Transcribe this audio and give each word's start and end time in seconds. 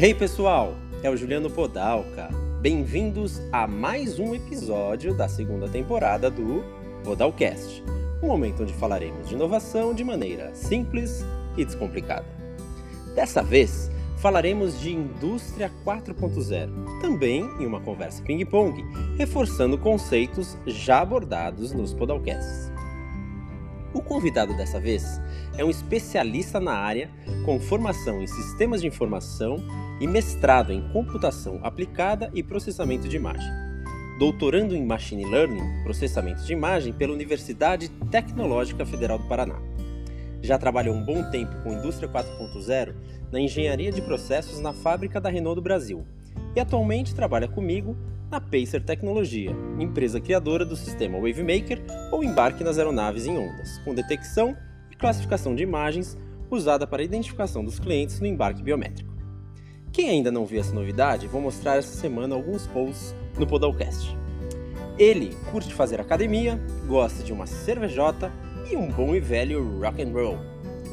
Hey 0.00 0.14
pessoal, 0.14 0.76
é 1.02 1.10
o 1.10 1.16
Juliano 1.16 1.50
Podalca. 1.50 2.28
Bem-vindos 2.60 3.42
a 3.50 3.66
mais 3.66 4.20
um 4.20 4.32
episódio 4.32 5.12
da 5.12 5.28
segunda 5.28 5.68
temporada 5.68 6.30
do 6.30 6.62
Podalcast, 7.02 7.82
um 8.22 8.28
momento 8.28 8.62
onde 8.62 8.72
falaremos 8.74 9.28
de 9.28 9.34
inovação 9.34 9.92
de 9.92 10.04
maneira 10.04 10.54
simples 10.54 11.26
e 11.56 11.64
descomplicada. 11.64 12.26
Dessa 13.16 13.42
vez, 13.42 13.90
falaremos 14.18 14.80
de 14.80 14.94
Indústria 14.94 15.68
4.0, 15.84 17.00
também 17.00 17.40
em 17.58 17.66
uma 17.66 17.80
conversa 17.80 18.22
ping-pong, 18.22 18.80
reforçando 19.16 19.76
conceitos 19.76 20.56
já 20.64 21.00
abordados 21.00 21.72
nos 21.72 21.92
Podalcasts. 21.92 22.70
O 23.98 24.00
convidado 24.00 24.56
dessa 24.56 24.78
vez 24.78 25.20
é 25.56 25.64
um 25.64 25.70
especialista 25.70 26.60
na 26.60 26.72
área 26.72 27.10
com 27.44 27.58
formação 27.58 28.22
em 28.22 28.28
sistemas 28.28 28.80
de 28.80 28.86
informação 28.86 29.56
e 30.00 30.06
mestrado 30.06 30.72
em 30.72 30.88
computação 30.92 31.58
aplicada 31.64 32.30
e 32.32 32.40
processamento 32.40 33.08
de 33.08 33.16
imagem. 33.16 33.50
Doutorando 34.16 34.76
em 34.76 34.86
Machine 34.86 35.24
Learning, 35.24 35.82
processamento 35.82 36.44
de 36.44 36.52
imagem 36.52 36.92
pela 36.92 37.12
Universidade 37.12 37.88
Tecnológica 38.08 38.86
Federal 38.86 39.18
do 39.18 39.26
Paraná. 39.26 39.60
Já 40.42 40.56
trabalhou 40.56 40.94
um 40.94 41.04
bom 41.04 41.28
tempo 41.32 41.60
com 41.64 41.72
Indústria 41.72 42.08
4.0 42.08 42.94
na 43.32 43.40
engenharia 43.40 43.90
de 43.90 44.00
processos 44.00 44.60
na 44.60 44.72
fábrica 44.72 45.20
da 45.20 45.28
Renault 45.28 45.56
do 45.56 45.62
Brasil 45.62 46.06
e 46.54 46.60
atualmente 46.60 47.16
trabalha 47.16 47.48
comigo 47.48 47.96
na 48.30 48.40
Pacer 48.40 48.82
Tecnologia, 48.82 49.56
empresa 49.78 50.20
criadora 50.20 50.64
do 50.64 50.76
sistema 50.76 51.16
WaveMaker 51.16 51.80
ou 52.12 52.22
embarque 52.22 52.62
nas 52.62 52.78
aeronaves 52.78 53.26
em 53.26 53.38
ondas, 53.38 53.78
com 53.78 53.94
detecção 53.94 54.56
e 54.90 54.96
classificação 54.96 55.54
de 55.54 55.62
imagens 55.62 56.16
usada 56.50 56.86
para 56.86 57.00
a 57.02 57.04
identificação 57.04 57.64
dos 57.64 57.78
clientes 57.78 58.20
no 58.20 58.26
embarque 58.26 58.62
biométrico. 58.62 59.16
Quem 59.92 60.10
ainda 60.10 60.30
não 60.30 60.44
viu 60.44 60.60
essa 60.60 60.74
novidade, 60.74 61.26
vou 61.26 61.40
mostrar 61.40 61.76
essa 61.76 61.96
semana 61.96 62.34
alguns 62.34 62.66
posts 62.66 63.14
no 63.38 63.46
Podalcast. 63.46 64.16
Ele 64.98 65.34
curte 65.50 65.72
fazer 65.72 66.00
academia, 66.00 66.60
gosta 66.86 67.22
de 67.22 67.32
uma 67.32 67.46
cervejota 67.46 68.32
e 68.70 68.76
um 68.76 68.88
bom 68.88 69.14
e 69.14 69.20
velho 69.20 69.80
rock 69.80 70.02
and 70.02 70.12
roll. 70.12 70.38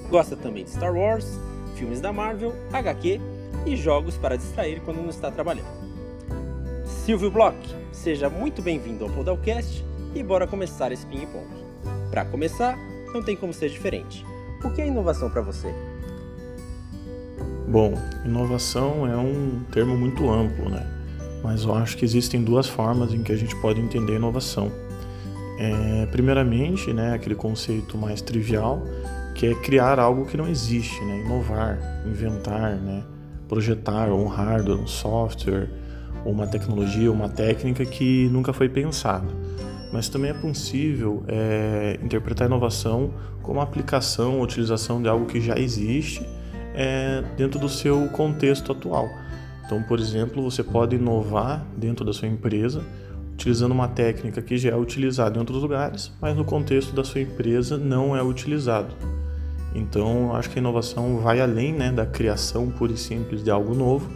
Gosta 0.10 0.38
também 0.38 0.64
de 0.64 0.70
Star 0.70 0.96
Wars, 0.96 1.38
filmes 1.76 2.00
da 2.00 2.14
Marvel, 2.14 2.54
HQ 2.72 3.20
e 3.66 3.76
jogos 3.76 4.18
para 4.18 4.38
distrair 4.38 4.80
quando 4.82 5.02
não 5.02 5.10
está 5.10 5.30
trabalhando. 5.30 5.85
Silvio 7.06 7.30
Bloch, 7.30 7.56
seja 7.92 8.32
muito 8.32 8.64
bem-vindo 8.64 9.04
ao 9.04 9.12
Podalcast 9.12 9.86
e 10.16 10.24
bora 10.24 10.48
começar 10.48 10.92
esse 10.92 11.06
ping-pong. 11.06 11.46
Para 12.10 12.26
começar, 12.26 12.76
não 13.14 13.22
tem 13.22 13.36
como 13.36 13.54
ser 13.54 13.70
diferente. 13.70 14.26
O 14.64 14.72
que 14.72 14.82
é 14.82 14.88
inovação 14.88 15.30
para 15.30 15.44
você? 15.44 15.72
Bom, 17.68 17.94
inovação 18.26 19.06
é 19.06 19.16
um 19.16 19.62
termo 19.72 19.96
muito 19.96 20.28
amplo, 20.32 20.68
né? 20.68 20.84
Mas 21.44 21.64
eu 21.64 21.76
acho 21.76 21.96
que 21.96 22.04
existem 22.04 22.44
duas 22.44 22.68
formas 22.68 23.14
em 23.14 23.22
que 23.22 23.32
a 23.32 23.38
gente 23.38 23.56
pode 23.58 23.80
entender 23.80 24.16
inovação. 24.16 24.72
É, 25.60 26.08
primeiramente, 26.08 26.92
né, 26.92 27.14
aquele 27.14 27.36
conceito 27.36 28.00
mais 28.00 28.20
trivial, 28.20 28.82
que 29.36 29.46
é 29.46 29.54
criar 29.54 30.00
algo 30.00 30.26
que 30.26 30.36
não 30.36 30.48
existe, 30.48 31.00
né? 31.06 31.20
Inovar, 31.20 31.78
inventar, 32.08 32.78
né? 32.78 33.04
Projetar 33.48 34.10
um 34.12 34.26
hardware, 34.26 34.80
um 34.80 34.88
software, 34.88 35.70
uma 36.32 36.48
tecnologia, 36.48 37.12
uma 37.12 37.30
técnica 37.30 37.86
que 37.86 38.28
nunca 38.30 38.52
foi 38.52 38.68
pensada. 38.68 39.28
Mas 39.92 40.10
também 40.10 40.32
é 40.32 40.34
possível 40.34 41.24
é, 41.28 42.00
interpretar 42.04 42.48
a 42.48 42.50
inovação 42.50 43.14
como 43.42 43.60
a 43.60 43.64
aplicação, 43.64 44.42
utilização 44.42 45.02
de 45.02 45.08
algo 45.08 45.26
que 45.26 45.40
já 45.40 45.58
existe 45.58 46.26
é, 46.74 47.24
dentro 47.38 47.60
do 47.60 47.70
seu 47.70 48.08
contexto 48.10 48.72
atual. 48.72 49.08
Então, 49.66 49.82
por 49.84 50.00
exemplo, 50.00 50.44
você 50.44 50.64
pode 50.64 50.96
inovar 50.96 51.66
dentro 51.78 52.04
da 52.04 52.12
sua 52.12 52.28
empresa 52.28 52.84
utilizando 53.34 53.74
uma 53.74 53.88
técnica 53.88 54.42
que 54.42 54.58
já 54.58 54.72
é 54.72 54.76
utilizada 54.76 55.36
em 55.36 55.40
outros 55.40 55.62
lugares, 55.62 56.12
mas 56.22 56.36
no 56.36 56.46
contexto 56.46 56.96
da 56.96 57.04
sua 57.04 57.22
empresa 57.22 57.78
não 57.78 58.16
é 58.16 58.24
utilizado. 58.24 58.96
Então, 59.74 60.34
acho 60.34 60.50
que 60.50 60.58
a 60.58 60.62
inovação 60.62 61.18
vai 61.18 61.42
além 61.42 61.74
né, 61.74 61.92
da 61.92 62.06
criação 62.06 62.70
pura 62.70 62.94
e 62.94 62.98
simples 62.98 63.44
de 63.44 63.52
algo 63.52 63.76
novo, 63.76 64.10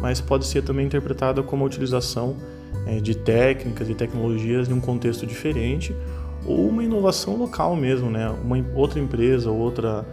mas 0.00 0.20
pode 0.20 0.46
ser 0.46 0.62
também 0.62 0.86
interpretada 0.86 1.42
como 1.42 1.64
a 1.64 1.66
utilização 1.66 2.36
é, 2.86 3.00
de 3.00 3.14
técnicas 3.14 3.88
e 3.88 3.94
tecnologias 3.94 4.68
em 4.68 4.72
um 4.72 4.80
contexto 4.80 5.26
diferente 5.26 5.94
ou 6.46 6.68
uma 6.68 6.84
inovação 6.84 7.36
local 7.36 7.74
mesmo, 7.74 8.10
né? 8.10 8.28
Uma 8.28 8.62
outra 8.74 9.00
empresa 9.00 9.50
ou 9.50 9.58
outra 9.58 10.04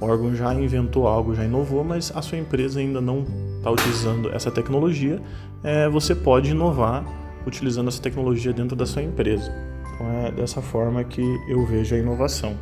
órgão 0.00 0.34
já 0.34 0.54
inventou 0.54 1.08
algo, 1.08 1.34
já 1.34 1.44
inovou, 1.44 1.82
mas 1.82 2.12
a 2.14 2.22
sua 2.22 2.38
empresa 2.38 2.80
ainda 2.80 3.00
não 3.00 3.24
está 3.56 3.70
utilizando 3.70 4.30
essa 4.30 4.50
tecnologia. 4.50 5.20
É, 5.62 5.88
você 5.88 6.14
pode 6.14 6.50
inovar 6.50 7.04
utilizando 7.46 7.88
essa 7.88 8.00
tecnologia 8.02 8.52
dentro 8.52 8.76
da 8.76 8.86
sua 8.86 9.02
empresa. 9.02 9.52
Então 9.94 10.06
é 10.10 10.30
dessa 10.30 10.60
forma 10.60 11.02
que 11.04 11.22
eu 11.48 11.64
vejo 11.66 11.94
a 11.94 11.98
inovação. 11.98 12.54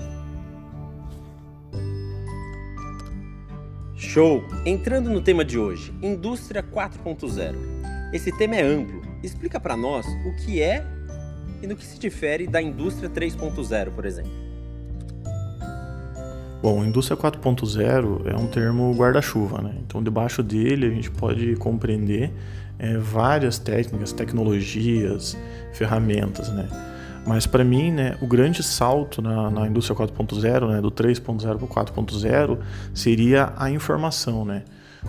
Show! 4.16 4.42
Entrando 4.64 5.10
no 5.10 5.20
tema 5.20 5.44
de 5.44 5.58
hoje, 5.58 5.92
Indústria 6.00 6.62
4.0. 6.62 7.54
Esse 8.14 8.32
tema 8.38 8.56
é 8.56 8.62
amplo. 8.62 9.02
Explica 9.22 9.60
para 9.60 9.76
nós 9.76 10.06
o 10.06 10.34
que 10.36 10.62
é 10.62 10.82
e 11.62 11.66
no 11.66 11.76
que 11.76 11.84
se 11.84 11.98
difere 11.98 12.46
da 12.46 12.62
Indústria 12.62 13.10
3.0, 13.10 13.90
por 13.90 14.06
exemplo. 14.06 14.32
Bom, 16.62 16.82
indústria 16.82 17.14
4.0 17.14 18.32
é 18.32 18.34
um 18.34 18.46
termo 18.46 18.90
guarda-chuva, 18.94 19.60
né? 19.60 19.74
Então, 19.86 20.02
debaixo 20.02 20.42
dele 20.42 20.86
a 20.86 20.90
gente 20.90 21.10
pode 21.10 21.54
compreender 21.56 22.32
é, 22.78 22.96
várias 22.96 23.58
técnicas, 23.58 24.14
tecnologias, 24.14 25.36
ferramentas, 25.74 26.48
né? 26.48 26.66
Mas 27.26 27.44
para 27.44 27.64
mim, 27.64 27.90
né, 27.90 28.16
o 28.20 28.26
grande 28.26 28.62
salto 28.62 29.20
na, 29.20 29.50
na 29.50 29.66
indústria 29.66 29.98
4.0, 29.98 30.68
né, 30.68 30.80
do 30.80 30.92
3.0 30.92 31.40
para 31.40 31.64
o 31.64 31.68
4.0, 31.68 32.58
seria 32.94 33.52
a 33.56 33.68
informação, 33.68 34.44
né? 34.44 34.62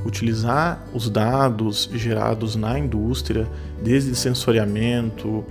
Utilizar 0.06 0.84
os 0.94 1.10
dados 1.10 1.90
gerados 1.94 2.56
na 2.56 2.78
indústria, 2.78 3.48
desde 3.84 4.16
sensoriamento, 4.16 5.46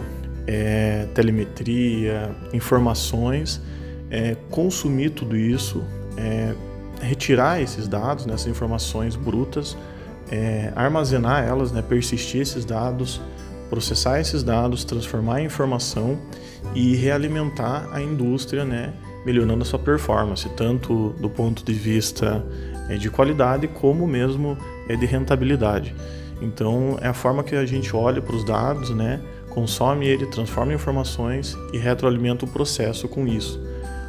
é, 0.46 1.06
telemetria, 1.14 2.34
informações, 2.52 3.60
é, 4.10 4.36
consumir 4.50 5.10
tudo 5.10 5.36
isso, 5.36 5.82
é, 6.16 6.54
retirar 7.00 7.60
esses 7.60 7.86
dados, 7.88 8.26
né, 8.26 8.34
essas 8.34 8.46
informações 8.46 9.16
brutas, 9.16 9.76
é, 10.30 10.72
armazenar 10.74 11.44
elas, 11.44 11.70
né, 11.72 11.82
persistir 11.82 12.40
esses 12.40 12.64
dados, 12.64 13.20
processar 13.68 14.20
esses 14.20 14.42
dados, 14.42 14.84
transformar 14.84 15.40
em 15.40 15.46
informação 15.46 16.18
e 16.74 16.94
realimentar 16.94 17.88
a 17.92 18.00
indústria, 18.00 18.64
né, 18.64 18.92
melhorando 19.24 19.62
a 19.62 19.64
sua 19.64 19.78
performance, 19.78 20.48
tanto 20.50 21.10
do 21.20 21.28
ponto 21.28 21.64
de 21.64 21.72
vista 21.72 22.44
é, 22.88 22.96
de 22.96 23.10
qualidade 23.10 23.66
como 23.68 24.06
mesmo 24.06 24.56
é, 24.88 24.96
de 24.96 25.06
rentabilidade. 25.06 25.94
Então 26.40 26.98
é 27.00 27.08
a 27.08 27.14
forma 27.14 27.42
que 27.42 27.56
a 27.56 27.64
gente 27.64 27.94
olha 27.94 28.20
para 28.20 28.36
os 28.36 28.44
dados, 28.44 28.90
né, 28.90 29.20
consome 29.50 30.06
ele, 30.06 30.26
transforma 30.26 30.74
informações 30.74 31.56
e 31.72 31.78
retroalimenta 31.78 32.44
o 32.44 32.48
processo 32.48 33.08
com 33.08 33.26
isso. 33.26 33.60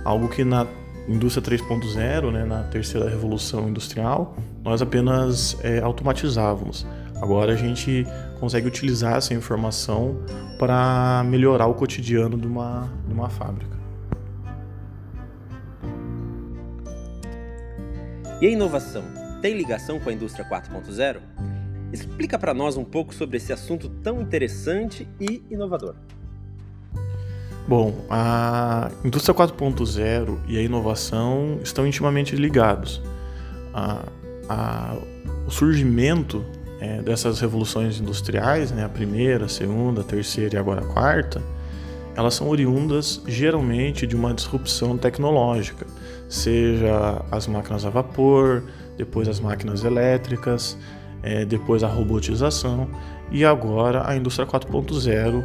Algo 0.03 0.28
que 0.28 0.44
na 0.44 0.68
indústria 1.07 1.57
3.0, 1.57 2.31
né, 2.31 2.44
na 2.44 2.63
terceira 2.63 3.09
revolução 3.09 3.69
industrial, 3.69 4.35
nós 4.63 4.81
apenas 4.81 5.57
é, 5.63 5.79
automatizávamos. 5.79 6.85
Agora 7.22 7.53
a 7.53 7.55
gente 7.55 8.05
consegue 8.39 8.67
utilizar 8.67 9.16
essa 9.16 9.33
informação 9.33 10.19
para 10.59 11.23
melhorar 11.25 11.67
o 11.67 11.73
cotidiano 11.73 12.38
de 12.38 12.47
uma, 12.47 12.89
de 13.07 13.13
uma 13.13 13.29
fábrica. 13.29 13.78
E 18.39 18.45
a 18.45 18.50
inovação 18.50 19.03
tem 19.42 19.56
ligação 19.56 20.00
com 20.00 20.09
a 20.09 20.13
indústria 20.13 20.47
4.0? 20.47 21.18
Explica 21.92 22.38
para 22.38 22.53
nós 22.53 22.77
um 22.77 22.83
pouco 22.83 23.13
sobre 23.13 23.38
esse 23.38 23.51
assunto 23.51 23.89
tão 23.89 24.21
interessante 24.21 25.07
e 25.19 25.42
inovador. 25.50 25.95
Bom, 27.68 28.06
a 28.09 28.92
indústria 29.03 29.36
4.0 29.36 30.39
e 30.47 30.57
a 30.57 30.62
inovação 30.62 31.59
estão 31.63 31.86
intimamente 31.86 32.36
ligados. 32.36 33.01
A, 33.74 34.06
a, 34.47 34.97
o 35.45 35.51
surgimento 35.51 36.45
é, 36.79 37.01
dessas 37.01 37.39
revoluções 37.39 38.00
industriais, 38.00 38.71
né, 38.71 38.85
a 38.85 38.89
primeira, 38.89 39.45
a 39.45 39.50
segunda, 39.50 40.01
a 40.01 40.03
terceira 40.03 40.56
e 40.56 40.57
agora 40.57 40.81
a 40.81 40.85
quarta, 40.85 41.41
elas 42.15 42.33
são 42.33 42.50
oriundas 42.50 43.21
geralmente 43.27 44.07
de 44.07 44.15
uma 44.15 44.33
disrupção 44.33 44.97
tecnológica, 44.97 45.85
seja 46.27 47.24
as 47.31 47.47
máquinas 47.47 47.85
a 47.85 47.89
vapor, 47.89 48.63
depois 48.97 49.27
as 49.27 49.39
máquinas 49.39 49.83
elétricas, 49.83 50.77
é, 51.21 51.45
depois 51.45 51.83
a 51.83 51.88
robotização 51.88 52.89
e 53.31 53.45
agora 53.45 54.07
a 54.07 54.15
indústria 54.15 54.47
4.0, 54.47 55.44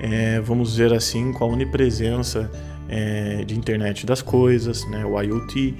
é, 0.00 0.40
vamos 0.40 0.70
dizer 0.70 0.92
assim, 0.92 1.32
com 1.32 1.44
a 1.44 1.46
onipresença 1.48 2.50
é, 2.88 3.44
de 3.44 3.56
internet 3.56 4.04
das 4.06 4.22
coisas, 4.22 4.86
né, 4.88 5.04
o 5.04 5.20
IoT, 5.20 5.76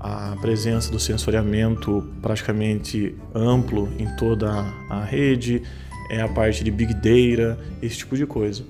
a 0.00 0.34
presença 0.40 0.90
do 0.90 0.98
sensoriamento 0.98 2.08
praticamente 2.22 3.14
amplo 3.34 3.88
em 3.98 4.08
toda 4.16 4.50
a 4.88 5.04
rede, 5.04 5.62
é 6.08 6.22
a 6.22 6.28
parte 6.28 6.64
de 6.64 6.70
big 6.70 6.94
data, 6.94 7.58
esse 7.82 7.98
tipo 7.98 8.16
de 8.16 8.26
coisa. 8.26 8.64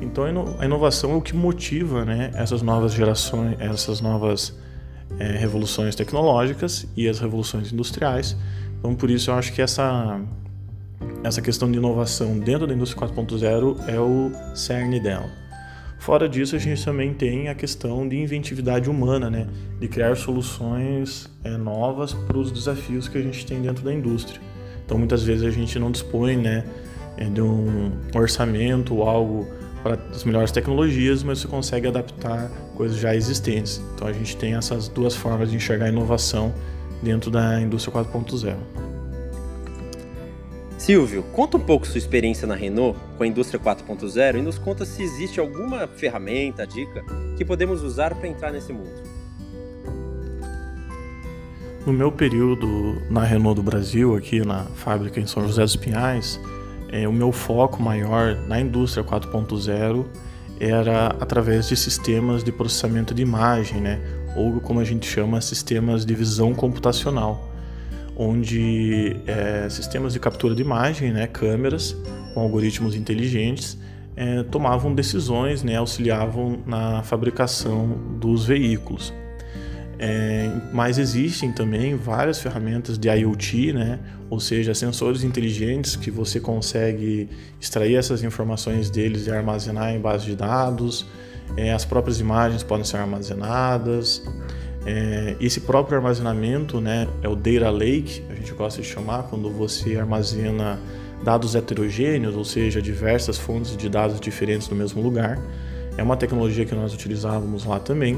Então 0.00 0.24
a 0.58 0.64
inovação 0.64 1.10
é 1.10 1.14
o 1.14 1.20
que 1.20 1.34
motiva 1.34 2.04
né, 2.04 2.30
essas 2.34 2.62
novas 2.62 2.92
gerações, 2.92 3.56
essas 3.58 4.00
novas 4.00 4.56
é, 5.18 5.32
revoluções 5.32 5.94
tecnológicas 5.94 6.86
e 6.96 7.08
as 7.08 7.18
revoluções 7.18 7.72
industriais. 7.72 8.36
Então 8.78 8.94
por 8.94 9.10
isso 9.10 9.30
eu 9.30 9.34
acho 9.34 9.52
que 9.52 9.60
essa 9.60 10.20
essa 11.22 11.42
questão 11.42 11.70
de 11.70 11.76
inovação 11.76 12.38
dentro 12.38 12.66
da 12.66 12.74
indústria 12.74 13.08
4.0 13.08 13.88
é 13.88 13.98
o 13.98 14.30
cerne 14.54 15.00
dela. 15.00 15.45
Fora 16.06 16.28
disso, 16.28 16.54
a 16.54 16.58
gente 16.60 16.84
também 16.84 17.12
tem 17.12 17.48
a 17.48 17.54
questão 17.56 18.08
de 18.08 18.16
inventividade 18.16 18.88
humana, 18.88 19.28
né? 19.28 19.48
de 19.80 19.88
criar 19.88 20.14
soluções 20.14 21.28
é, 21.42 21.56
novas 21.56 22.14
para 22.14 22.38
os 22.38 22.52
desafios 22.52 23.08
que 23.08 23.18
a 23.18 23.20
gente 23.20 23.44
tem 23.44 23.60
dentro 23.60 23.84
da 23.84 23.92
indústria. 23.92 24.40
Então, 24.84 24.96
muitas 24.96 25.24
vezes 25.24 25.42
a 25.42 25.50
gente 25.50 25.76
não 25.80 25.90
dispõe 25.90 26.36
né, 26.36 26.64
é, 27.16 27.24
de 27.24 27.42
um 27.42 27.90
orçamento 28.14 28.94
ou 28.94 29.02
algo 29.08 29.48
para 29.82 29.94
as 30.12 30.22
melhores 30.22 30.52
tecnologias, 30.52 31.24
mas 31.24 31.40
você 31.40 31.48
consegue 31.48 31.88
adaptar 31.88 32.52
coisas 32.76 32.98
já 32.98 33.12
existentes. 33.12 33.82
Então, 33.96 34.06
a 34.06 34.12
gente 34.12 34.36
tem 34.36 34.54
essas 34.54 34.86
duas 34.86 35.16
formas 35.16 35.50
de 35.50 35.56
enxergar 35.56 35.88
inovação 35.88 36.54
dentro 37.02 37.32
da 37.32 37.60
indústria 37.60 37.92
4.0. 37.92 38.95
Silvio, 40.78 41.22
conta 41.32 41.56
um 41.56 41.60
pouco 41.60 41.86
sua 41.86 41.98
experiência 41.98 42.46
na 42.46 42.54
Renault 42.54 42.98
com 43.16 43.24
a 43.24 43.26
indústria 43.26 43.58
4.0 43.58 44.38
e 44.38 44.42
nos 44.42 44.58
conta 44.58 44.84
se 44.84 45.02
existe 45.02 45.40
alguma 45.40 45.86
ferramenta, 45.88 46.66
dica 46.66 47.02
que 47.36 47.44
podemos 47.44 47.82
usar 47.82 48.14
para 48.14 48.28
entrar 48.28 48.52
nesse 48.52 48.72
mundo. 48.72 49.02
No 51.86 51.92
meu 51.92 52.12
período 52.12 53.00
na 53.08 53.24
Renault 53.24 53.56
do 53.56 53.62
Brasil, 53.62 54.14
aqui 54.14 54.44
na 54.44 54.64
fábrica 54.64 55.18
em 55.18 55.26
São 55.26 55.46
José 55.46 55.62
dos 55.62 55.76
Pinhais, 55.76 56.38
é, 56.90 57.08
o 57.08 57.12
meu 57.12 57.32
foco 57.32 57.82
maior 57.82 58.36
na 58.46 58.60
indústria 58.60 59.02
4.0 59.02 60.04
era 60.60 61.08
através 61.20 61.68
de 61.68 61.76
sistemas 61.76 62.44
de 62.44 62.52
processamento 62.52 63.14
de 63.14 63.22
imagem, 63.22 63.80
né? 63.80 64.00
ou 64.36 64.60
como 64.60 64.80
a 64.80 64.84
gente 64.84 65.06
chama, 65.06 65.40
sistemas 65.40 66.04
de 66.04 66.14
visão 66.14 66.54
computacional 66.54 67.55
onde 68.16 69.16
é, 69.26 69.68
sistemas 69.68 70.12
de 70.12 70.20
captura 70.20 70.54
de 70.54 70.62
imagem, 70.62 71.12
né, 71.12 71.26
câmeras 71.26 71.96
com 72.32 72.40
algoritmos 72.40 72.94
inteligentes, 72.94 73.78
é, 74.16 74.42
tomavam 74.44 74.94
decisões, 74.94 75.62
né, 75.62 75.76
auxiliavam 75.76 76.58
na 76.66 77.02
fabricação 77.02 77.88
dos 78.18 78.46
veículos. 78.46 79.12
É, 79.98 80.50
mas 80.72 80.98
existem 80.98 81.52
também 81.52 81.96
várias 81.96 82.38
ferramentas 82.38 82.98
de 82.98 83.08
IoT, 83.08 83.72
né? 83.72 83.98
ou 84.28 84.38
seja, 84.38 84.74
sensores 84.74 85.24
inteligentes 85.24 85.96
que 85.96 86.10
você 86.10 86.38
consegue 86.38 87.28
extrair 87.60 87.96
essas 87.96 88.22
informações 88.22 88.90
deles 88.90 89.26
e 89.26 89.30
armazenar 89.30 89.94
em 89.94 90.00
base 90.00 90.26
de 90.26 90.36
dados. 90.36 91.06
É, 91.56 91.72
as 91.72 91.84
próprias 91.84 92.20
imagens 92.20 92.62
podem 92.62 92.84
ser 92.84 92.98
armazenadas. 92.98 94.22
É, 94.86 95.36
esse 95.40 95.60
próprio 95.60 95.98
armazenamento 95.98 96.80
né, 96.80 97.08
é 97.20 97.28
o 97.28 97.34
Data 97.34 97.70
Lake, 97.70 98.22
a 98.30 98.34
gente 98.36 98.52
gosta 98.52 98.80
de 98.80 98.86
chamar, 98.86 99.24
quando 99.24 99.50
você 99.50 99.98
armazena 99.98 100.78
dados 101.24 101.56
heterogêneos, 101.56 102.36
ou 102.36 102.44
seja, 102.44 102.80
diversas 102.80 103.36
fontes 103.36 103.76
de 103.76 103.88
dados 103.88 104.20
diferentes 104.20 104.68
no 104.68 104.76
mesmo 104.76 105.02
lugar. 105.02 105.40
É 105.98 106.02
uma 106.02 106.16
tecnologia 106.16 106.64
que 106.64 106.74
nós 106.74 106.94
utilizávamos 106.94 107.64
lá 107.64 107.80
também. 107.80 108.16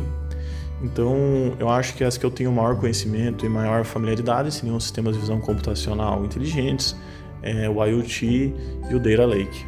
Então, 0.82 1.56
eu 1.58 1.70
acho 1.70 1.94
que 1.94 2.04
as 2.04 2.18
que 2.18 2.26
eu 2.26 2.30
tenho 2.30 2.52
maior 2.52 2.78
conhecimento 2.78 3.46
e 3.46 3.48
maior 3.48 3.84
familiaridade 3.84 4.52
seriam 4.52 4.76
os 4.76 4.84
sistemas 4.84 5.14
de 5.14 5.20
visão 5.20 5.40
computacional 5.40 6.22
inteligentes, 6.22 6.94
é, 7.42 7.68
o 7.68 7.82
IoT 7.84 8.54
e 8.90 8.94
o 8.94 9.00
Data 9.00 9.24
Lake. 9.24 9.64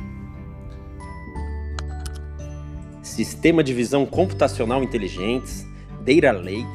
Sistema 3.03 3.65
de 3.65 3.73
visão 3.73 4.05
computacional 4.05 4.83
inteligentes, 4.85 5.67
Data 6.11 6.33
Lake, 6.33 6.67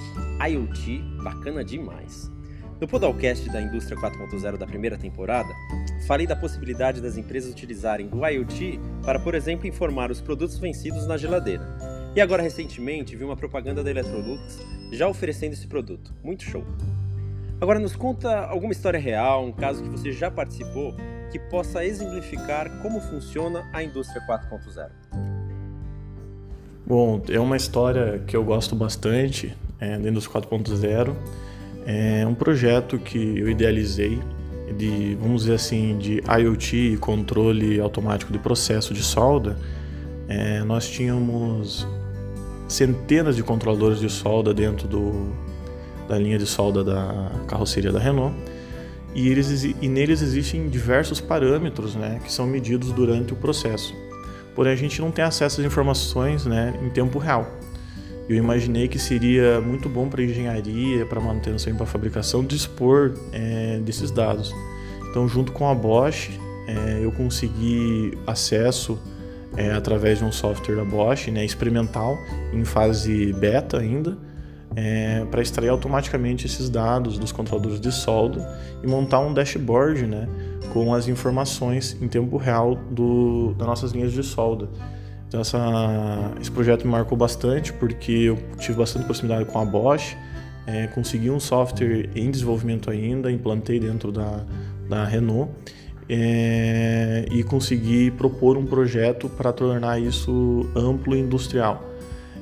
IoT, 0.49 0.99
bacana 1.21 1.61
demais. 1.61 2.31
No 2.79 2.87
Podalcast 2.87 3.49
da 3.49 3.61
Indústria 3.61 3.99
4.0 3.99 4.55
da 4.55 4.65
primeira 4.65 4.97
temporada, 4.97 5.49
falei 6.07 6.25
da 6.25 6.37
possibilidade 6.37 7.01
das 7.01 7.17
empresas 7.17 7.51
utilizarem 7.51 8.09
o 8.13 8.25
IoT 8.25 8.79
para, 9.03 9.19
por 9.19 9.35
exemplo, 9.35 9.67
informar 9.67 10.09
os 10.09 10.21
produtos 10.21 10.57
vencidos 10.57 11.05
na 11.05 11.17
geladeira. 11.17 11.67
E 12.15 12.21
agora, 12.21 12.41
recentemente, 12.41 13.17
vi 13.17 13.25
uma 13.25 13.35
propaganda 13.35 13.83
da 13.83 13.91
Electrolux 13.91 14.57
já 14.93 15.05
oferecendo 15.05 15.51
esse 15.51 15.67
produto. 15.67 16.13
Muito 16.23 16.45
show! 16.45 16.63
Agora, 17.59 17.77
nos 17.77 17.93
conta 17.93 18.39
alguma 18.45 18.71
história 18.71 18.99
real, 18.99 19.45
um 19.45 19.51
caso 19.51 19.83
que 19.83 19.89
você 19.89 20.13
já 20.13 20.31
participou, 20.31 20.95
que 21.29 21.39
possa 21.39 21.83
exemplificar 21.83 22.81
como 22.81 23.01
funciona 23.01 23.69
a 23.73 23.83
Indústria 23.83 24.25
4.0. 24.25 25.24
Bom, 26.87 27.19
é 27.29 27.39
uma 27.39 27.57
história 27.57 28.21
que 28.27 28.37
eu 28.37 28.43
gosto 28.43 28.75
bastante, 28.75 29.57
é, 29.79 29.97
dentro 29.97 30.13
dos 30.13 30.27
4.0. 30.27 31.15
É 31.83 32.27
um 32.27 32.35
projeto 32.35 32.99
que 32.99 33.17
eu 33.17 33.49
idealizei 33.49 34.19
de, 34.77 35.17
vamos 35.19 35.41
dizer 35.41 35.55
assim, 35.55 35.97
de 35.97 36.21
IoT 36.27 36.97
controle 36.97 37.79
automático 37.79 38.31
de 38.31 38.37
processo 38.37 38.93
de 38.93 39.01
solda. 39.01 39.57
É, 40.27 40.63
nós 40.63 40.87
tínhamos 40.87 41.87
centenas 42.67 43.35
de 43.35 43.41
controladores 43.41 43.99
de 43.99 44.09
solda 44.09 44.53
dentro 44.53 44.87
do, 44.87 45.31
da 46.07 46.19
linha 46.19 46.37
de 46.37 46.45
solda 46.45 46.83
da 46.83 47.31
carroceria 47.47 47.91
da 47.91 47.99
Renault 47.99 48.35
e, 49.15 49.27
eles, 49.27 49.63
e 49.63 49.87
neles 49.87 50.21
existem 50.21 50.69
diversos 50.69 51.19
parâmetros 51.19 51.95
né, 51.95 52.19
que 52.23 52.31
são 52.31 52.45
medidos 52.45 52.91
durante 52.91 53.33
o 53.33 53.35
processo 53.35 54.04
porém 54.55 54.73
a 54.73 54.75
gente 54.75 55.01
não 55.01 55.11
tem 55.11 55.23
acesso 55.23 55.59
às 55.61 55.67
informações 55.67 56.45
né, 56.45 56.73
em 56.81 56.89
tempo 56.89 57.19
real. 57.19 57.45
Eu 58.27 58.35
imaginei 58.35 58.87
que 58.87 58.97
seria 58.97 59.61
muito 59.61 59.87
bom 59.87 60.09
para 60.09 60.23
engenharia, 60.23 61.05
para 61.05 61.21
manutenção 61.21 61.71
e 61.71 61.75
para 61.75 61.85
fabricação 61.85 62.43
dispor 62.43 63.13
é, 63.31 63.79
desses 63.83 64.09
dados. 64.09 64.51
Então, 65.11 65.27
junto 65.27 65.51
com 65.51 65.69
a 65.69 65.75
Bosch, 65.75 66.31
é, 66.67 66.99
eu 67.03 67.11
consegui 67.11 68.17
acesso 68.25 68.97
é, 69.55 69.71
através 69.71 70.19
de 70.19 70.25
um 70.25 70.31
software 70.31 70.75
da 70.75 70.83
Bosch, 70.83 71.27
né, 71.27 71.45
experimental, 71.45 72.17
em 72.51 72.65
fase 72.65 73.31
beta 73.33 73.77
ainda, 73.77 74.17
é, 74.75 75.23
para 75.29 75.41
extrair 75.41 75.69
automaticamente 75.69 76.45
esses 76.45 76.69
dados 76.69 77.17
dos 77.17 77.31
controladores 77.31 77.79
de 77.79 77.91
solda 77.91 78.45
e 78.83 78.87
montar 78.87 79.19
um 79.19 79.33
dashboard 79.33 80.05
né, 80.05 80.27
com 80.73 80.93
as 80.93 81.07
informações 81.07 81.97
em 82.01 82.07
tempo 82.07 82.37
real 82.37 82.75
do, 82.91 83.53
das 83.57 83.67
nossas 83.67 83.91
linhas 83.91 84.11
de 84.11 84.23
solda. 84.23 84.69
Então 85.27 85.41
essa, 85.41 86.33
esse 86.39 86.51
projeto 86.51 86.85
me 86.85 86.91
marcou 86.91 87.17
bastante 87.17 87.73
porque 87.73 88.11
eu 88.11 88.37
tive 88.59 88.77
bastante 88.77 89.05
proximidade 89.05 89.45
com 89.45 89.59
a 89.59 89.65
Bosch, 89.65 90.15
é, 90.67 90.87
consegui 90.87 91.29
um 91.29 91.39
software 91.39 92.09
em 92.15 92.31
desenvolvimento 92.31 92.89
ainda, 92.89 93.31
implantei 93.31 93.79
dentro 93.79 94.11
da, 94.11 94.43
da 94.89 95.05
Renault 95.05 95.51
é, 96.09 97.25
e 97.31 97.43
consegui 97.43 98.11
propor 98.11 98.57
um 98.57 98.65
projeto 98.65 99.29
para 99.29 99.51
tornar 99.51 99.99
isso 99.99 100.69
amplo 100.75 101.15
e 101.15 101.19
industrial. 101.19 101.83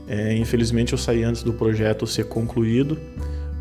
É, 0.08 0.36
infelizmente 0.36 0.92
eu 0.92 0.98
saí 0.98 1.24
antes 1.24 1.44
do 1.44 1.54
projeto 1.54 2.06
ser 2.06 2.26
concluído, 2.26 2.98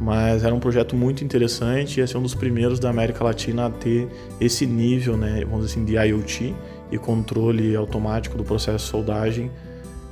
mas 0.02 0.42
era 0.42 0.52
um 0.52 0.58
projeto 0.58 0.96
muito 0.96 1.22
interessante 1.22 1.96
e 1.96 2.00
ia 2.00 2.06
ser 2.08 2.18
um 2.18 2.22
dos 2.22 2.34
primeiros 2.34 2.80
da 2.80 2.90
América 2.90 3.22
Latina 3.22 3.66
a 3.66 3.70
ter 3.70 4.08
esse 4.40 4.66
nível, 4.66 5.16
né, 5.16 5.44
vamos 5.44 5.66
dizer 5.66 5.78
assim, 5.78 5.84
de 5.84 5.94
IoT 5.94 6.54
e 6.90 6.98
controle 6.98 7.76
automático 7.76 8.36
do 8.36 8.42
processo 8.42 8.84
de 8.84 8.90
soldagem. 8.90 9.50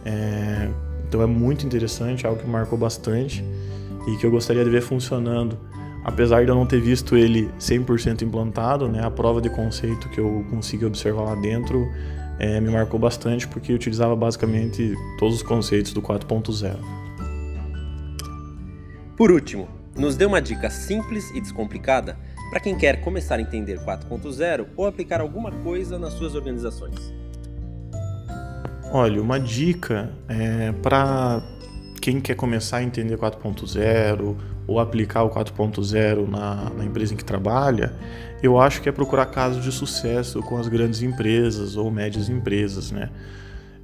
É, 0.05 0.69
então 1.09 1.21
é 1.21 1.27
muito 1.27 1.67
interessante, 1.67 2.25
algo 2.25 2.41
que 2.41 2.49
marcou 2.49 2.79
bastante 2.79 3.45
e 4.07 4.17
que 4.17 4.25
eu 4.25 4.31
gostaria 4.31 4.63
de 4.63 4.71
ver 4.71 4.81
funcionando. 4.81 5.59
Apesar 6.05 6.45
de 6.45 6.51
eu 6.51 6.55
não 6.55 6.65
ter 6.65 6.81
visto 6.81 7.17
ele 7.17 7.51
100% 7.59 8.23
implantado, 8.23 8.89
né, 8.89 9.05
a 9.05 9.11
prova 9.11 9.41
de 9.41 9.51
conceito 9.51 10.09
que 10.11 10.21
eu 10.21 10.47
consegui 10.51 10.87
observar 10.87 11.23
lá 11.23 11.35
dentro 11.35 11.85
é, 12.39 12.61
me 12.61 12.71
marcou 12.71 12.99
bastante 12.99 13.47
porque 13.49 13.73
utilizava 13.73 14.15
basicamente 14.15 14.95
todos 15.19 15.35
os 15.35 15.43
conceitos 15.43 15.93
do 15.93 16.01
4.0. 16.01 16.77
Por 19.17 19.31
último, 19.31 19.80
nos 20.01 20.17
dê 20.17 20.25
uma 20.25 20.41
dica 20.41 20.71
simples 20.71 21.31
e 21.35 21.41
descomplicada 21.43 22.17
para 22.49 22.59
quem 22.59 22.77
quer 22.77 23.03
começar 23.03 23.37
a 23.37 23.41
entender 23.43 23.79
4.0 23.81 24.67
ou 24.75 24.87
aplicar 24.87 25.21
alguma 25.21 25.53
coisa 25.53 25.99
nas 25.99 26.15
suas 26.15 26.35
organizações. 26.35 27.13
Olha, 28.91 29.21
uma 29.21 29.39
dica 29.39 30.11
é, 30.27 30.73
para 30.83 31.43
quem 32.01 32.19
quer 32.19 32.35
começar 32.35 32.79
a 32.79 32.83
entender 32.83 33.19
4.0 33.19 34.37
ou 34.67 34.81
aplicar 34.81 35.23
o 35.23 35.29
4.0 35.29 36.27
na, 36.29 36.71
na 36.71 36.85
empresa 36.85 37.13
em 37.13 37.17
que 37.17 37.25
trabalha, 37.25 37.93
eu 38.43 38.59
acho 38.59 38.81
que 38.81 38.89
é 38.89 38.93
procurar 38.93 39.27
casos 39.27 39.63
de 39.63 39.71
sucesso 39.71 40.41
com 40.41 40.57
as 40.57 40.67
grandes 40.67 41.03
empresas 41.03 41.77
ou 41.77 41.91
médias 41.91 42.31
empresas, 42.31 42.91
né? 42.91 43.11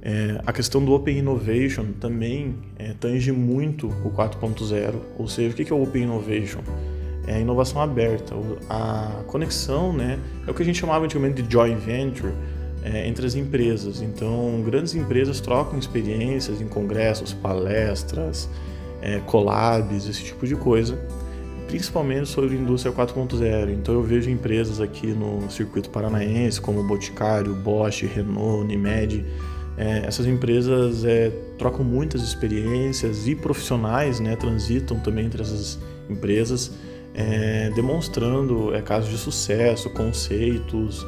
É, 0.09 0.39
a 0.45 0.53
questão 0.53 0.85
do 0.85 0.93
Open 0.93 1.17
Innovation 1.17 1.87
também 1.99 2.55
é, 2.79 2.93
tange 2.97 3.29
muito 3.33 3.87
o 4.05 4.09
4.0, 4.09 4.93
ou 5.19 5.27
seja, 5.27 5.53
o 5.53 5.53
que 5.53 5.69
é 5.69 5.75
o 5.75 5.83
Open 5.83 6.03
Innovation? 6.03 6.61
É 7.27 7.35
a 7.35 7.39
inovação 7.39 7.81
aberta, 7.81 8.33
a 8.69 9.23
conexão, 9.27 9.91
né, 9.91 10.17
é 10.47 10.49
o 10.49 10.53
que 10.53 10.61
a 10.63 10.65
gente 10.65 10.79
chamava 10.79 11.03
antigamente 11.03 11.41
de 11.41 11.51
joint 11.51 11.77
venture 11.77 12.31
é, 12.85 13.05
entre 13.05 13.25
as 13.25 13.35
empresas. 13.35 14.01
Então, 14.01 14.63
grandes 14.65 14.95
empresas 14.95 15.41
trocam 15.41 15.77
experiências 15.77 16.61
em 16.61 16.69
congressos, 16.69 17.33
palestras, 17.33 18.49
é, 19.01 19.19
collabs, 19.25 20.07
esse 20.07 20.23
tipo 20.23 20.47
de 20.47 20.55
coisa, 20.55 20.97
principalmente 21.67 22.29
sobre 22.29 22.55
indústria 22.55 22.93
4.0. 22.93 23.73
Então, 23.73 23.93
eu 23.93 24.03
vejo 24.03 24.29
empresas 24.29 24.79
aqui 24.79 25.07
no 25.07 25.51
circuito 25.51 25.89
paranaense, 25.89 26.61
como 26.61 26.81
Boticário, 26.81 27.53
Bosch, 27.53 28.03
Renault, 28.03 28.63
Unimed, 28.63 29.25
é, 29.77 30.05
essas 30.07 30.25
empresas 30.25 31.05
é, 31.05 31.29
trocam 31.57 31.85
muitas 31.85 32.23
experiências 32.23 33.27
e 33.27 33.35
profissionais 33.35 34.19
né, 34.19 34.35
transitam 34.35 34.99
também 34.99 35.25
entre 35.25 35.41
essas 35.43 35.79
empresas, 36.09 36.71
é, 37.13 37.69
demonstrando 37.75 38.73
é, 38.73 38.81
casos 38.81 39.09
de 39.09 39.17
sucesso, 39.17 39.89
conceitos 39.91 41.05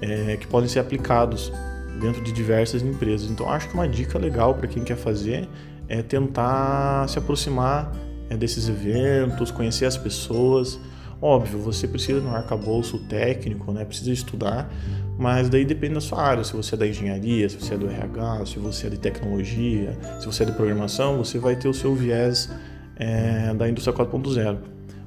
é, 0.00 0.36
que 0.36 0.48
podem 0.48 0.68
ser 0.68 0.80
aplicados 0.80 1.52
dentro 2.00 2.22
de 2.22 2.32
diversas 2.32 2.82
empresas. 2.82 3.30
Então, 3.30 3.48
acho 3.48 3.68
que 3.68 3.74
uma 3.74 3.88
dica 3.88 4.18
legal 4.18 4.54
para 4.54 4.66
quem 4.66 4.82
quer 4.82 4.96
fazer 4.96 5.48
é 5.88 6.02
tentar 6.02 7.08
se 7.08 7.18
aproximar 7.18 7.92
é, 8.28 8.36
desses 8.36 8.68
eventos, 8.68 9.52
conhecer 9.52 9.84
as 9.84 9.96
pessoas. 9.96 10.78
Óbvio, 11.22 11.56
você 11.60 11.86
precisa 11.86 12.20
de 12.20 12.26
um 12.26 12.34
arcabouço 12.34 12.98
técnico, 12.98 13.70
né? 13.70 13.84
precisa 13.84 14.10
estudar, 14.10 14.68
mas 15.16 15.48
daí 15.48 15.64
depende 15.64 15.94
da 15.94 16.00
sua 16.00 16.20
área. 16.20 16.42
Se 16.42 16.52
você 16.52 16.74
é 16.74 16.78
da 16.78 16.84
engenharia, 16.84 17.48
se 17.48 17.60
você 17.60 17.74
é 17.74 17.78
do 17.78 17.88
RH, 17.88 18.46
se 18.46 18.58
você 18.58 18.88
é 18.88 18.90
de 18.90 18.98
tecnologia, 18.98 19.96
se 20.18 20.26
você 20.26 20.42
é 20.42 20.46
de 20.46 20.52
programação, 20.52 21.18
você 21.18 21.38
vai 21.38 21.54
ter 21.54 21.68
o 21.68 21.74
seu 21.74 21.94
viés 21.94 22.50
é, 22.96 23.54
da 23.54 23.68
indústria 23.68 23.96
4.0. 23.96 24.58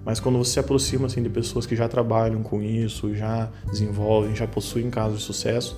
Mas 0.06 0.22
quando 0.22 0.38
você 0.38 0.52
se 0.52 0.60
aproxima 0.60 1.08
assim, 1.08 1.22
de 1.22 1.30
pessoas 1.30 1.66
que 1.66 1.76
já 1.76 1.90
trabalham 1.90 2.42
com 2.42 2.62
isso, 2.62 3.14
já 3.14 3.50
desenvolvem, 3.70 4.34
já 4.34 4.48
possuem 4.48 4.90
casos 4.90 5.20
de 5.20 5.26
sucesso, 5.26 5.78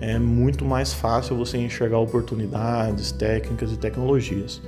é 0.00 0.18
muito 0.18 0.64
mais 0.64 0.94
fácil 0.94 1.36
você 1.36 1.58
enxergar 1.58 1.98
oportunidades, 1.98 3.12
técnicas 3.12 3.70
e 3.70 3.76
tecnologias. 3.76 4.62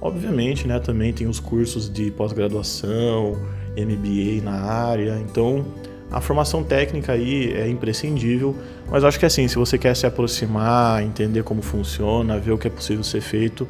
Obviamente, 0.00 0.66
né, 0.66 0.80
também 0.80 1.12
tem 1.12 1.26
os 1.26 1.38
cursos 1.38 1.92
de 1.92 2.10
pós-graduação, 2.10 3.36
MBA 3.76 4.42
na 4.42 4.60
área, 4.60 5.18
então 5.18 5.64
a 6.10 6.20
formação 6.20 6.62
técnica 6.62 7.12
aí 7.12 7.52
é 7.52 7.68
imprescindível, 7.68 8.54
mas 8.90 9.02
acho 9.02 9.18
que 9.18 9.24
assim, 9.24 9.48
se 9.48 9.56
você 9.56 9.78
quer 9.78 9.96
se 9.96 10.06
aproximar, 10.06 11.02
entender 11.02 11.42
como 11.42 11.62
funciona, 11.62 12.38
ver 12.38 12.52
o 12.52 12.58
que 12.58 12.66
é 12.66 12.70
possível 12.70 13.02
ser 13.02 13.22
feito, 13.22 13.66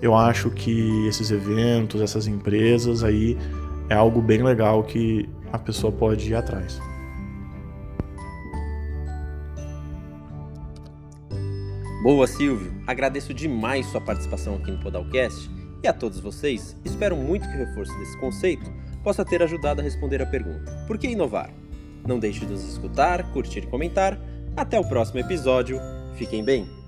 eu 0.00 0.14
acho 0.14 0.50
que 0.50 1.06
esses 1.06 1.30
eventos, 1.30 2.00
essas 2.00 2.26
empresas 2.26 3.04
aí 3.04 3.36
é 3.90 3.94
algo 3.94 4.22
bem 4.22 4.42
legal 4.42 4.82
que 4.82 5.28
a 5.52 5.58
pessoa 5.58 5.92
pode 5.92 6.30
ir 6.30 6.34
atrás. 6.34 6.80
Boa, 12.02 12.26
Silvio. 12.26 12.72
Agradeço 12.84 13.32
demais 13.32 13.86
sua 13.86 14.00
participação 14.00 14.56
aqui 14.56 14.72
no 14.72 14.78
Podalcast 14.78 15.48
e 15.82 15.86
a 15.86 15.92
todos 15.92 16.18
vocês, 16.18 16.76
espero 16.84 17.16
muito 17.16 17.48
que 17.48 17.54
o 17.54 17.58
reforço 17.58 17.96
desse 17.98 18.18
conceito 18.18 18.70
possa 19.02 19.24
ter 19.24 19.42
ajudado 19.42 19.80
a 19.80 19.84
responder 19.84 20.22
a 20.22 20.26
pergunta: 20.26 20.72
por 20.86 20.98
que 20.98 21.08
inovar? 21.08 21.50
Não 22.06 22.18
deixe 22.18 22.40
de 22.40 22.52
nos 22.52 22.64
escutar, 22.64 23.22
curtir 23.32 23.60
e 23.60 23.66
comentar. 23.66 24.18
Até 24.56 24.78
o 24.78 24.84
próximo 24.84 25.20
episódio. 25.20 25.78
Fiquem 26.16 26.44
bem! 26.44 26.81